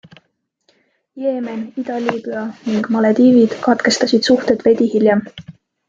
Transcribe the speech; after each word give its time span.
Jeemen, 1.23 1.59
Ida-Liibüa 1.83 2.47
ning 2.71 2.91
Malediivid 2.97 3.57
katkestasid 3.69 4.29
suhted 4.31 4.69
veidi 4.71 4.93
hiljem. 4.97 5.27